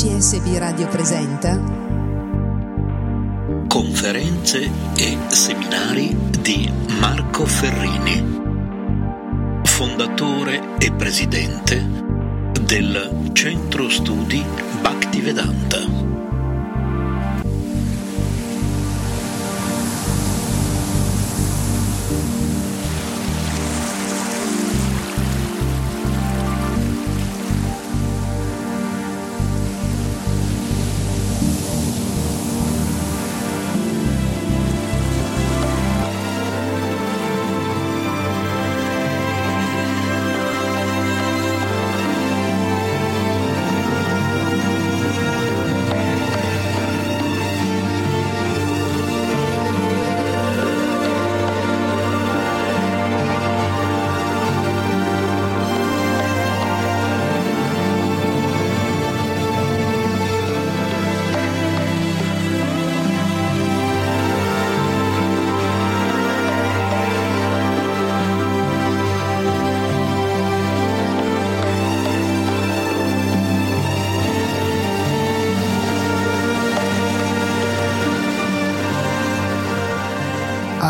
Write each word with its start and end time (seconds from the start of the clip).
CSB 0.00 0.56
Radio 0.56 0.88
presenta 0.88 1.60
Conferenze 3.68 4.70
e 4.96 5.18
seminari 5.26 6.16
di 6.40 6.72
Marco 6.98 7.44
Ferrini, 7.44 8.40
fondatore 9.64 10.78
e 10.78 10.90
presidente 10.92 11.86
del 12.62 13.28
Centro 13.34 13.90
Studi 13.90 14.42
Bhaktivedanta. 14.80 16.09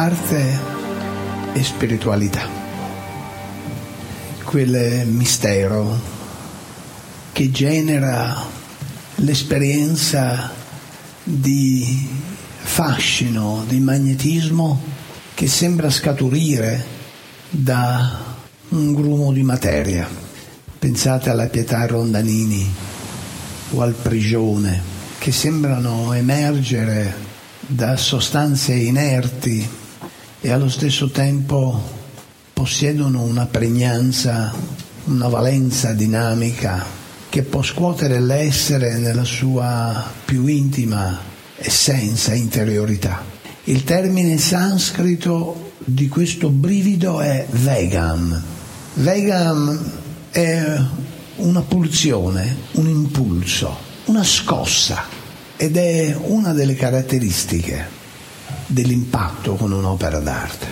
Arte 0.03 0.59
e 1.53 1.63
spiritualità, 1.63 2.49
quel 4.45 5.07
mistero 5.07 6.01
che 7.33 7.51
genera 7.51 8.35
l'esperienza 9.17 10.53
di 11.23 12.09
fascino, 12.63 13.63
di 13.69 13.79
magnetismo 13.79 14.81
che 15.35 15.47
sembra 15.47 15.91
scaturire 15.91 16.83
da 17.51 18.39
un 18.71 18.95
grumo 18.95 19.33
di 19.33 19.43
materia. 19.43 20.09
Pensate 20.79 21.29
alla 21.29 21.49
Pietà 21.49 21.85
Rondanini 21.85 22.73
o 23.73 23.83
al 23.83 23.93
Prigione, 23.93 24.81
che 25.19 25.31
sembrano 25.31 26.15
emergere 26.15 27.15
da 27.67 27.99
sostanze 27.99 28.73
inerti 28.73 29.89
e 30.43 30.51
allo 30.51 30.71
stesso 30.71 31.11
tempo 31.11 31.99
possiedono 32.53 33.23
una 33.23 33.47
pregnanza, 33.47 34.53
una 35.05 35.29
valenza 35.29 35.93
dinamica 35.93 36.85
che 37.29 37.43
può 37.43 37.63
scuotere 37.63 38.21
l'essere 38.21 38.97
nella 38.97 39.25
sua 39.25 40.11
più 40.25 40.47
intima 40.47 41.19
essenza, 41.57 42.33
interiorità. 42.33 43.23
Il 43.65 43.85
termine 43.85 44.39
sanscrito 44.39 45.73
di 45.85 46.09
questo 46.09 46.49
brivido 46.49 47.21
è 47.21 47.47
vegam. 47.51 48.43
Vegam 48.95 49.93
è 50.31 50.81
una 51.37 51.61
pulsione, 51.61 52.57
un 52.73 52.89
impulso, 52.89 53.77
una 54.07 54.25
scossa 54.25 55.05
ed 55.57 55.77
è 55.77 56.17
una 56.19 56.53
delle 56.53 56.75
caratteristiche 56.75 58.00
dell'impatto 58.71 59.55
con 59.55 59.73
un'opera 59.73 60.21
d'arte. 60.21 60.67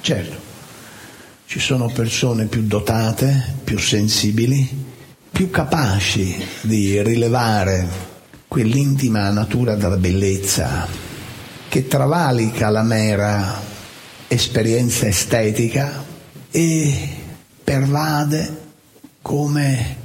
Certo, 0.00 0.36
ci 1.46 1.58
sono 1.58 1.88
persone 1.88 2.46
più 2.46 2.66
dotate, 2.66 3.54
più 3.62 3.78
sensibili, 3.78 4.84
più 5.30 5.50
capaci 5.50 6.36
di 6.62 7.02
rilevare 7.02 8.12
quell'intima 8.48 9.30
natura 9.30 9.74
della 9.74 9.96
bellezza 9.96 10.86
che 11.68 11.86
travalica 11.88 12.70
la 12.70 12.82
mera 12.82 13.60
esperienza 14.28 15.06
estetica 15.06 16.04
e 16.50 17.08
pervade 17.62 18.62
come 19.20 19.96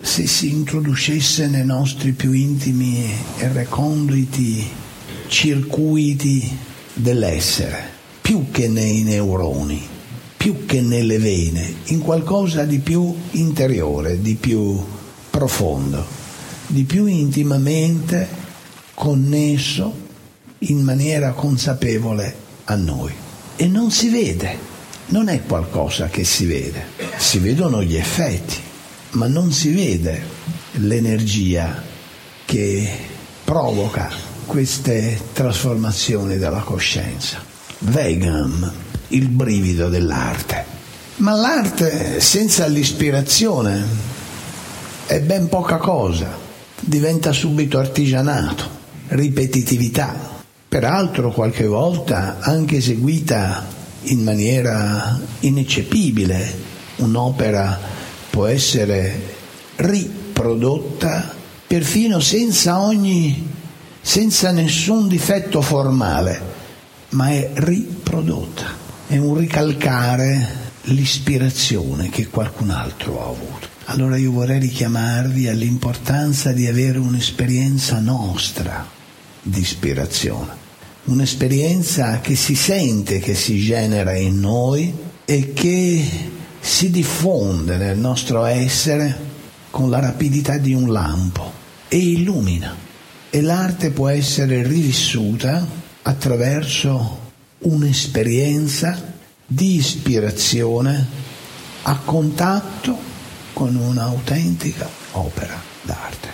se 0.00 0.26
si 0.26 0.50
introducesse 0.50 1.46
nei 1.46 1.64
nostri 1.64 2.12
più 2.12 2.32
intimi 2.32 3.08
e 3.38 3.48
reconditi 3.52 4.68
circuiti 5.28 6.70
dell'essere, 6.94 7.90
più 8.20 8.50
che 8.50 8.68
nei 8.68 9.02
neuroni, 9.02 9.88
più 10.36 10.66
che 10.66 10.80
nelle 10.80 11.18
vene, 11.18 11.74
in 11.86 12.00
qualcosa 12.00 12.64
di 12.64 12.78
più 12.78 13.14
interiore, 13.32 14.20
di 14.20 14.34
più 14.34 14.80
profondo, 15.30 16.04
di 16.66 16.84
più 16.84 17.06
intimamente 17.06 18.28
connesso 18.94 19.94
in 20.58 20.80
maniera 20.80 21.32
consapevole 21.32 22.34
a 22.64 22.74
noi. 22.74 23.12
E 23.56 23.66
non 23.66 23.90
si 23.90 24.08
vede, 24.08 24.58
non 25.08 25.28
è 25.28 25.42
qualcosa 25.42 26.08
che 26.08 26.24
si 26.24 26.46
vede, 26.46 26.86
si 27.16 27.38
vedono 27.38 27.82
gli 27.82 27.96
effetti, 27.96 28.56
ma 29.12 29.26
non 29.26 29.52
si 29.52 29.70
vede 29.72 30.22
l'energia 30.72 31.82
che 32.44 32.90
provoca 33.44 34.31
queste 34.46 35.18
trasformazioni 35.32 36.38
della 36.38 36.60
coscienza. 36.60 37.38
Vegan, 37.78 38.70
il 39.08 39.28
brivido 39.28 39.88
dell'arte. 39.88 40.64
Ma 41.16 41.34
l'arte 41.34 42.20
senza 42.20 42.66
l'ispirazione 42.66 43.84
è 45.06 45.20
ben 45.20 45.48
poca 45.48 45.76
cosa, 45.76 46.38
diventa 46.80 47.32
subito 47.32 47.78
artigianato, 47.78 48.68
ripetitività, 49.08 50.14
peraltro 50.68 51.30
qualche 51.30 51.66
volta 51.66 52.38
anche 52.40 52.76
eseguita 52.76 53.66
in 54.04 54.22
maniera 54.22 55.20
ineccepibile. 55.40 56.70
Un'opera 56.96 57.78
può 58.30 58.46
essere 58.46 59.34
riprodotta 59.76 61.34
perfino 61.66 62.20
senza 62.20 62.80
ogni 62.80 63.60
senza 64.02 64.50
nessun 64.50 65.06
difetto 65.06 65.62
formale, 65.62 66.40
ma 67.10 67.30
è 67.30 67.50
riprodotta, 67.54 68.66
è 69.06 69.16
un 69.16 69.36
ricalcare 69.36 70.60
l'ispirazione 70.86 72.08
che 72.08 72.26
qualcun 72.26 72.70
altro 72.70 73.22
ha 73.22 73.28
avuto. 73.28 73.68
Allora 73.86 74.16
io 74.16 74.32
vorrei 74.32 74.58
richiamarvi 74.58 75.48
all'importanza 75.48 76.52
di 76.52 76.66
avere 76.66 76.98
un'esperienza 76.98 78.00
nostra 78.00 78.86
di 79.40 79.60
ispirazione, 79.60 80.50
un'esperienza 81.04 82.20
che 82.20 82.34
si 82.34 82.56
sente, 82.56 83.20
che 83.20 83.34
si 83.34 83.60
genera 83.60 84.16
in 84.16 84.40
noi 84.40 84.92
e 85.24 85.52
che 85.52 86.30
si 86.60 86.90
diffonde 86.90 87.76
nel 87.76 87.98
nostro 87.98 88.44
essere 88.44 89.30
con 89.70 89.90
la 89.90 90.00
rapidità 90.00 90.58
di 90.58 90.74
un 90.74 90.92
lampo 90.92 91.52
e 91.88 91.98
illumina 91.98 92.90
e 93.34 93.40
l'arte 93.40 93.88
può 93.92 94.08
essere 94.08 94.62
rivissuta 94.62 95.66
attraverso 96.02 97.30
un'esperienza 97.60 99.14
di 99.46 99.76
ispirazione 99.76 101.06
a 101.84 101.96
contatto 102.04 102.94
con 103.54 103.74
un'autentica 103.74 104.86
opera 105.12 105.58
d'arte. 105.80 106.28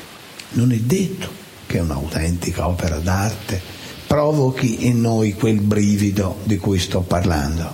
Non 0.55 0.73
è 0.73 0.79
detto 0.79 1.31
che 1.67 1.79
un'autentica 1.79 2.67
opera 2.67 2.99
d'arte 2.99 3.63
provochi 4.09 4.89
in 4.89 5.01
noi 5.01 5.35
quel 5.35 5.61
brivido 5.61 6.39
di 6.43 6.57
cui 6.57 6.81
sto 6.81 7.03
parlando, 7.03 7.73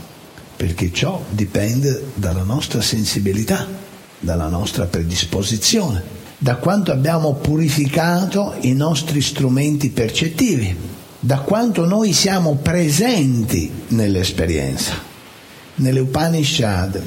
perché 0.54 0.92
ciò 0.92 1.24
dipende 1.30 2.10
dalla 2.12 2.42
nostra 2.42 2.82
sensibilità, 2.82 3.66
dalla 4.20 4.48
nostra 4.48 4.84
predisposizione 4.84 6.23
da 6.44 6.56
quanto 6.56 6.92
abbiamo 6.92 7.32
purificato 7.32 8.56
i 8.60 8.74
nostri 8.74 9.22
strumenti 9.22 9.88
percettivi, 9.88 10.76
da 11.18 11.38
quanto 11.38 11.86
noi 11.86 12.12
siamo 12.12 12.56
presenti 12.56 13.70
nell'esperienza. 13.88 14.92
Nelle 15.76 16.00
Upanishad, 16.00 17.02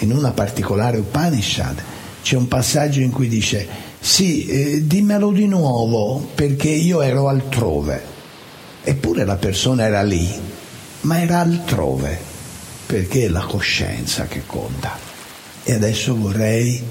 in 0.00 0.12
una 0.12 0.32
particolare 0.32 0.98
Upanishad, 0.98 1.82
c'è 2.20 2.36
un 2.36 2.48
passaggio 2.48 3.00
in 3.00 3.12
cui 3.12 3.28
dice 3.28 3.66
Sì, 3.98 4.44
eh, 4.44 4.86
dimmelo 4.86 5.30
di 5.30 5.46
nuovo 5.46 6.32
perché 6.34 6.68
io 6.68 7.00
ero 7.00 7.28
altrove. 7.28 8.02
Eppure 8.84 9.24
la 9.24 9.36
persona 9.36 9.84
era 9.84 10.02
lì, 10.02 10.28
ma 11.00 11.22
era 11.22 11.38
altrove, 11.38 12.18
perché 12.84 13.24
è 13.24 13.28
la 13.28 13.46
coscienza 13.46 14.26
che 14.26 14.42
conta. 14.44 14.98
E 15.62 15.72
adesso 15.72 16.14
vorrei, 16.14 16.82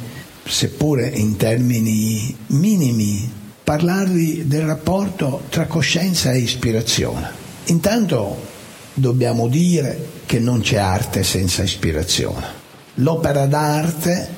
seppure 0.46 1.08
in 1.08 1.36
termini 1.38 2.36
minimi, 2.48 3.30
parlarvi 3.64 4.48
del 4.48 4.66
rapporto 4.66 5.44
tra 5.50 5.66
coscienza 5.66 6.32
e 6.32 6.38
ispirazione. 6.38 7.30
Intanto 7.66 8.54
dobbiamo 8.94 9.48
dire 9.48 10.10
che 10.26 10.40
non 10.40 10.62
c'è 10.62 10.78
arte 10.78 11.24
senza 11.24 11.64
ispirazione. 11.64 12.64
L'opera 12.96 13.46
d'arte 13.48 14.30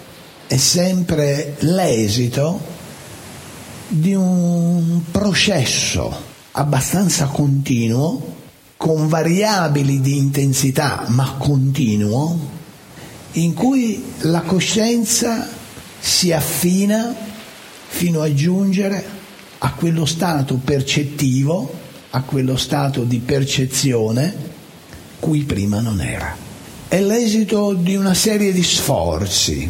è 0.47 0.57
sempre 0.57 1.55
l'esito 1.59 2.75
di 3.89 4.13
un 4.13 5.01
processo 5.11 6.25
abbastanza 6.51 7.25
continuo, 7.27 8.35
con 8.77 9.07
variabili 9.07 10.01
di 10.01 10.17
intensità, 10.17 11.05
ma 11.07 11.35
continuo, 11.37 12.55
in 13.33 13.53
cui 13.53 14.03
la 14.21 14.41
coscienza 14.41 15.47
si 15.99 16.31
affina 16.31 17.13
fino 17.87 18.21
a 18.21 18.33
giungere 18.33 19.03
a 19.59 19.71
quello 19.73 20.05
stato 20.05 20.59
percettivo, 20.63 21.73
a 22.11 22.21
quello 22.21 22.57
stato 22.57 23.03
di 23.03 23.19
percezione 23.19 24.55
cui 25.19 25.43
prima 25.43 25.79
non 25.79 25.99
era. 25.99 26.35
È 26.87 27.01
l'esito 27.01 27.73
di 27.73 27.95
una 27.95 28.13
serie 28.13 28.51
di 28.53 28.63
sforzi 28.63 29.69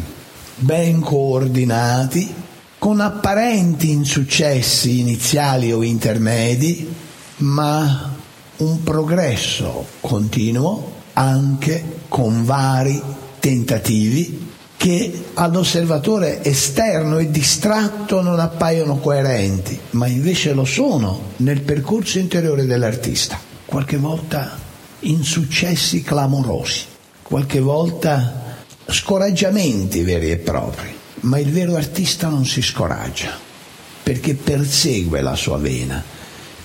ben 0.56 1.00
coordinati, 1.00 2.32
con 2.78 3.00
apparenti 3.00 3.90
insuccessi 3.90 5.00
iniziali 5.00 5.72
o 5.72 5.82
intermedi, 5.82 6.88
ma 7.38 8.14
un 8.58 8.82
progresso 8.82 9.86
continuo 10.00 10.96
anche 11.14 12.02
con 12.08 12.44
vari 12.44 13.00
tentativi 13.40 14.47
che 14.78 15.24
all'osservatore 15.34 16.44
esterno 16.44 17.18
e 17.18 17.32
distratto 17.32 18.22
non 18.22 18.38
appaiono 18.38 18.98
coerenti, 18.98 19.76
ma 19.90 20.06
invece 20.06 20.52
lo 20.52 20.64
sono 20.64 21.32
nel 21.38 21.62
percorso 21.62 22.20
interiore 22.20 22.64
dell'artista, 22.64 23.40
qualche 23.66 23.96
volta 23.96 24.56
insuccessi 25.00 26.02
clamorosi, 26.02 26.84
qualche 27.22 27.58
volta 27.58 28.56
scoraggiamenti 28.86 30.04
veri 30.04 30.30
e 30.30 30.36
propri, 30.36 30.94
ma 31.22 31.40
il 31.40 31.50
vero 31.50 31.74
artista 31.74 32.28
non 32.28 32.46
si 32.46 32.62
scoraggia 32.62 33.36
perché 34.00 34.34
persegue 34.34 35.20
la 35.20 35.34
sua 35.34 35.58
vena, 35.58 36.02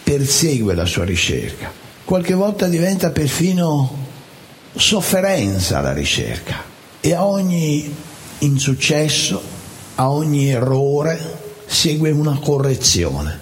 persegue 0.04 0.76
la 0.76 0.86
sua 0.86 1.04
ricerca. 1.04 1.72
Qualche 2.06 2.36
volta 2.36 2.68
diventa 2.68 3.10
perfino 3.10 4.02
sofferenza 4.76 5.82
la 5.82 5.94
ricerca 5.94 6.72
e 7.06 7.14
a 7.14 7.26
ogni 7.26 7.94
insuccesso, 8.40 9.42
a 9.96 10.10
ogni 10.10 10.50
errore 10.50 11.20
segue 11.66 12.12
una 12.12 12.40
correzione 12.42 13.40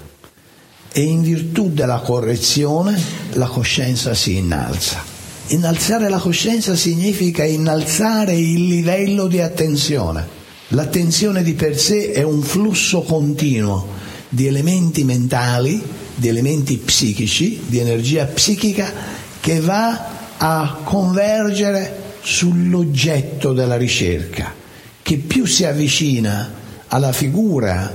e 0.92 1.02
in 1.02 1.22
virtù 1.22 1.69
della 1.69 2.00
correzione 2.00 3.00
la 3.34 3.46
coscienza 3.46 4.16
si 4.16 4.38
innalza. 4.38 5.04
Innalzare 5.50 6.10
la 6.10 6.18
coscienza 6.18 6.75
significa 6.75 7.44
innalzare 7.44 8.34
il 8.34 8.66
livello 8.66 9.28
di 9.28 9.40
attenzione. 9.40 10.28
L'attenzione 10.69 11.44
di 11.44 11.54
per 11.54 11.78
sé 11.78 12.12
è 12.14 12.24
un 12.24 12.42
flusso 12.42 13.04
continuo 13.04 13.90
di 14.28 14.48
elementi 14.48 15.04
mentali, 15.04 15.80
di 16.16 16.28
elementi 16.28 16.78
psichici, 16.78 17.62
di 17.68 17.78
energia 17.78 18.25
psichica 18.25 18.92
che 19.40 19.60
va 19.60 20.10
a 20.38 20.80
convergere 20.84 22.00
sull'oggetto 22.21 23.53
della 23.53 23.77
ricerca, 23.77 24.53
che 25.01 25.18
più 25.18 25.45
si 25.45 25.65
avvicina 25.65 26.59
alla 26.88 27.12
figura 27.12 27.91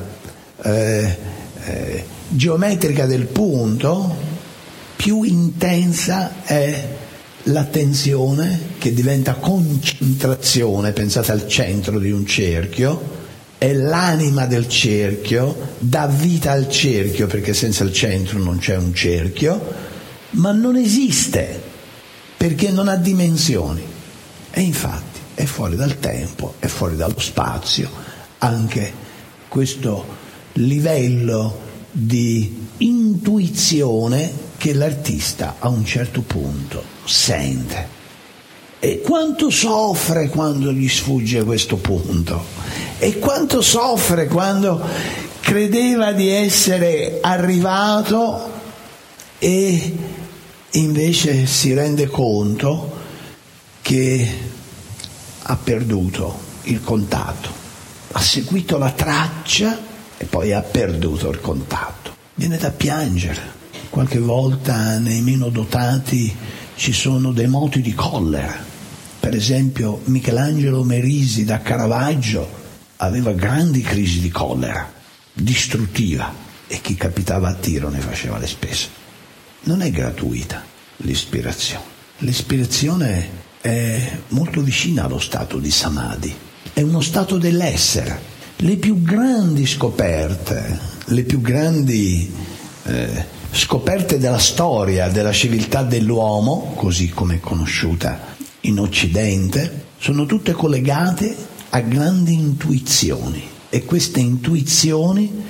eh, 0.62 1.16
eh, 1.64 2.04
geometrica 2.28 3.06
del 3.06 3.26
punto, 3.26 4.24
più 4.96 5.22
intensa 5.22 6.44
è 6.44 6.88
l'attenzione 7.44 8.60
che 8.78 8.92
diventa 8.92 9.34
concentrazione, 9.34 10.92
pensate 10.92 11.32
al 11.32 11.46
centro 11.46 11.98
di 11.98 12.10
un 12.10 12.26
cerchio, 12.26 13.24
è 13.58 13.72
l'anima 13.72 14.46
del 14.46 14.68
cerchio, 14.68 15.74
dà 15.78 16.06
vita 16.06 16.52
al 16.52 16.68
cerchio 16.68 17.26
perché 17.26 17.54
senza 17.54 17.84
il 17.84 17.92
centro 17.92 18.38
non 18.38 18.58
c'è 18.58 18.76
un 18.76 18.92
cerchio, 18.92 19.84
ma 20.30 20.52
non 20.52 20.76
esiste 20.76 21.62
perché 22.36 22.70
non 22.70 22.88
ha 22.88 22.96
dimensioni 22.96 23.94
e 24.58 24.62
infatti 24.62 25.20
è 25.34 25.44
fuori 25.44 25.76
dal 25.76 25.98
tempo, 25.98 26.54
è 26.58 26.66
fuori 26.66 26.96
dallo 26.96 27.20
spazio, 27.20 27.90
anche 28.38 28.90
questo 29.48 30.06
livello 30.54 31.58
di 31.90 32.66
intuizione 32.78 34.32
che 34.56 34.72
l'artista 34.72 35.56
a 35.58 35.68
un 35.68 35.84
certo 35.84 36.22
punto 36.22 36.82
sente. 37.04 37.86
E 38.78 39.02
quanto 39.02 39.50
soffre 39.50 40.30
quando 40.30 40.72
gli 40.72 40.88
sfugge 40.88 41.44
questo 41.44 41.76
punto? 41.76 42.42
E 42.96 43.18
quanto 43.18 43.60
soffre 43.60 44.26
quando 44.26 44.82
credeva 45.40 46.12
di 46.12 46.30
essere 46.30 47.18
arrivato 47.20 48.52
e 49.38 49.96
invece 50.70 51.44
si 51.44 51.74
rende 51.74 52.06
conto 52.06 52.95
che 53.86 54.28
ha 55.42 55.54
perduto 55.54 56.40
il 56.64 56.82
contatto, 56.82 57.48
ha 58.10 58.20
seguito 58.20 58.78
la 58.78 58.90
traccia 58.90 59.78
e 60.16 60.24
poi 60.24 60.52
ha 60.52 60.60
perduto 60.60 61.30
il 61.30 61.40
contatto. 61.40 62.16
Viene 62.34 62.56
da 62.56 62.72
piangere 62.72 63.40
qualche 63.88 64.18
volta 64.18 64.98
nei 64.98 65.20
meno 65.20 65.50
dotati 65.50 66.34
ci 66.74 66.92
sono 66.92 67.30
dei 67.30 67.46
moti 67.46 67.80
di 67.80 67.94
collera. 67.94 68.58
Per 69.20 69.36
esempio 69.36 70.00
Michelangelo 70.06 70.82
Merisi 70.82 71.44
da 71.44 71.60
Caravaggio 71.60 72.64
aveva 72.96 73.34
grandi 73.34 73.82
crisi 73.82 74.18
di 74.18 74.30
collera, 74.30 74.92
distruttiva, 75.32 76.34
e 76.66 76.80
chi 76.80 76.96
capitava 76.96 77.50
a 77.50 77.54
tiro 77.54 77.88
ne 77.88 78.00
faceva 78.00 78.38
le 78.38 78.48
spese. 78.48 78.88
Non 79.60 79.80
è 79.80 79.92
gratuita 79.92 80.64
l'ispirazione. 80.96 81.84
L'ispirazione 82.18 83.45
è 83.66 84.18
molto 84.28 84.60
vicina 84.60 85.04
allo 85.04 85.18
stato 85.18 85.58
di 85.58 85.72
samadhi, 85.72 86.32
è 86.72 86.82
uno 86.82 87.00
stato 87.00 87.36
dell'essere. 87.36 88.34
Le 88.58 88.76
più 88.76 89.02
grandi 89.02 89.66
scoperte, 89.66 90.78
le 91.06 91.24
più 91.24 91.40
grandi 91.40 92.32
eh, 92.84 93.24
scoperte 93.50 94.18
della 94.18 94.38
storia 94.38 95.08
della 95.08 95.32
civiltà 95.32 95.82
dell'uomo, 95.82 96.74
così 96.76 97.08
come 97.08 97.36
è 97.36 97.40
conosciuta 97.40 98.36
in 98.60 98.78
Occidente, 98.78 99.86
sono 99.98 100.26
tutte 100.26 100.52
collegate 100.52 101.34
a 101.70 101.80
grandi 101.80 102.34
intuizioni 102.34 103.42
e 103.68 103.84
queste 103.84 104.20
intuizioni 104.20 105.42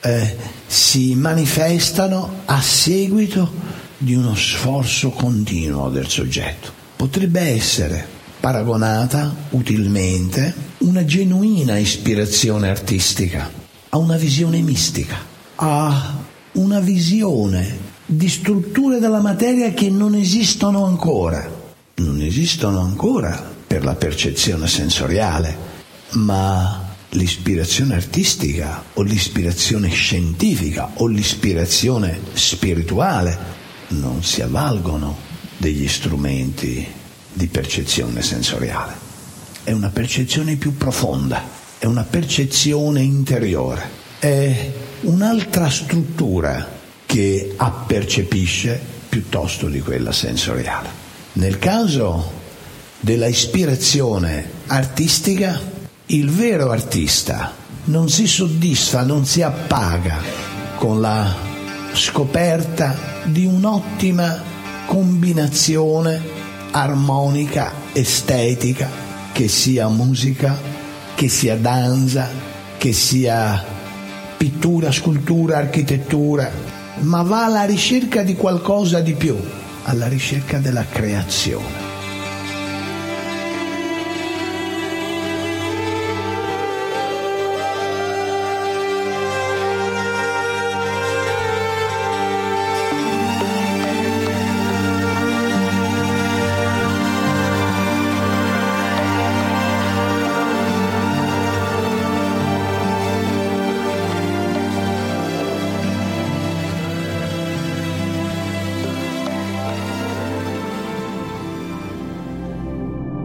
eh, 0.00 0.36
si 0.64 1.16
manifestano 1.16 2.42
a 2.44 2.60
seguito 2.60 3.50
di 3.98 4.14
uno 4.14 4.36
sforzo 4.36 5.10
continuo 5.10 5.88
del 5.90 6.08
soggetto. 6.08 6.83
Potrebbe 7.04 7.40
essere 7.40 8.02
paragonata 8.40 9.36
utilmente 9.50 10.54
una 10.78 11.04
genuina 11.04 11.76
ispirazione 11.76 12.70
artistica 12.70 13.50
a 13.90 13.98
una 13.98 14.16
visione 14.16 14.62
mistica, 14.62 15.18
a 15.56 16.16
una 16.52 16.80
visione 16.80 17.76
di 18.06 18.26
strutture 18.26 19.00
della 19.00 19.20
materia 19.20 19.74
che 19.74 19.90
non 19.90 20.14
esistono 20.14 20.86
ancora. 20.86 21.46
Non 21.96 22.22
esistono 22.22 22.80
ancora 22.80 23.52
per 23.66 23.84
la 23.84 23.96
percezione 23.96 24.66
sensoriale, 24.66 25.54
ma 26.12 26.88
l'ispirazione 27.10 27.96
artistica 27.96 28.82
o 28.94 29.02
l'ispirazione 29.02 29.90
scientifica 29.90 30.92
o 30.94 31.06
l'ispirazione 31.06 32.18
spirituale 32.32 33.38
non 33.88 34.22
si 34.22 34.40
avvalgono 34.40 35.32
degli 35.56 35.88
strumenti 35.88 36.86
di 37.32 37.46
percezione 37.48 38.22
sensoriale. 38.22 38.92
È 39.62 39.72
una 39.72 39.88
percezione 39.88 40.56
più 40.56 40.76
profonda, 40.76 41.42
è 41.78 41.86
una 41.86 42.04
percezione 42.04 43.02
interiore, 43.02 43.82
è 44.18 44.70
un'altra 45.02 45.68
struttura 45.68 46.68
che 47.06 47.54
appercepisce 47.56 48.80
piuttosto 49.08 49.68
di 49.68 49.80
quella 49.80 50.12
sensoriale. 50.12 50.88
Nel 51.34 51.58
caso 51.58 52.42
della 53.00 53.26
ispirazione 53.26 54.50
artistica, 54.66 55.60
il 56.06 56.30
vero 56.30 56.70
artista 56.70 57.54
non 57.84 58.08
si 58.08 58.26
soddisfa, 58.26 59.02
non 59.02 59.26
si 59.26 59.42
appaga 59.42 60.20
con 60.76 61.00
la 61.00 61.34
scoperta 61.92 63.22
di 63.24 63.44
un'ottima 63.44 64.53
combinazione 64.86 66.20
armonica, 66.70 67.72
estetica, 67.92 68.88
che 69.32 69.48
sia 69.48 69.88
musica, 69.88 70.56
che 71.14 71.28
sia 71.28 71.56
danza, 71.56 72.28
che 72.78 72.92
sia 72.92 73.64
pittura, 74.36 74.92
scultura, 74.92 75.58
architettura, 75.58 76.50
ma 77.00 77.22
va 77.22 77.44
alla 77.44 77.64
ricerca 77.64 78.22
di 78.22 78.34
qualcosa 78.34 79.00
di 79.00 79.14
più, 79.14 79.36
alla 79.84 80.08
ricerca 80.08 80.58
della 80.58 80.84
creazione. 80.86 81.83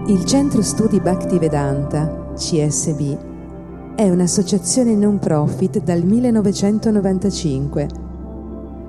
Il 0.10 0.26
Centro 0.26 0.64
Studi 0.64 1.00
Bhaktivedanta, 1.00 2.32
CSB, 2.36 3.94
è 3.94 4.10
un'associazione 4.10 4.96
non 4.96 5.20
profit 5.20 5.84
dal 5.84 6.02
1995, 6.02 7.88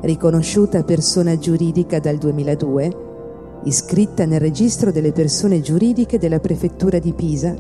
riconosciuta 0.01 0.83
persona 0.83 1.37
giuridica 1.37 2.01
dal 2.01 2.17
2002, 2.17 3.61
iscritta 3.65 4.25
nel 4.25 4.41
registro 4.41 4.91
delle 4.91 5.13
persone 5.13 5.61
giuridiche 5.61 6.19
della 6.19 6.41
Prefettura 6.41 6.99
di 6.99 7.13
Pisa 7.13 7.55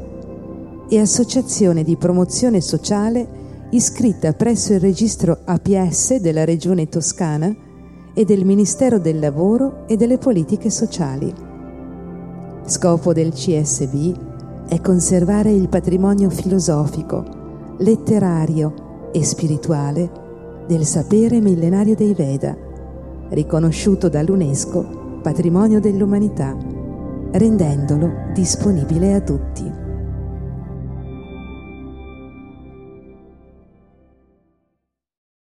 e 0.88 0.98
associazione 0.98 1.82
di 1.82 1.98
promozione 1.98 2.62
sociale 2.62 3.28
iscritta 3.72 4.32
presso 4.32 4.72
il 4.72 4.80
registro 4.80 5.36
APS 5.44 6.16
della 6.16 6.46
Regione 6.46 6.88
Toscana 6.88 7.54
e 8.14 8.24
del 8.24 8.46
Ministero 8.46 8.98
del 8.98 9.18
Lavoro 9.18 9.86
e 9.86 9.98
delle 9.98 10.16
Politiche 10.16 10.70
Sociali. 10.70 11.48
Scopo 12.64 13.12
del 13.12 13.32
CSB 13.32 14.14
è 14.68 14.80
conservare 14.80 15.50
il 15.50 15.68
patrimonio 15.68 16.30
filosofico, 16.30 17.76
letterario 17.78 19.10
e 19.12 19.24
spirituale 19.24 20.10
del 20.66 20.84
sapere 20.84 21.40
millenario 21.40 21.96
dei 21.96 22.14
Veda, 22.14 22.56
riconosciuto 23.30 24.08
dall'UNESCO 24.08 25.18
patrimonio 25.22 25.80
dell'umanità, 25.80 26.56
rendendolo 27.32 28.30
disponibile 28.32 29.14
a 29.14 29.20
tutti. 29.20 29.79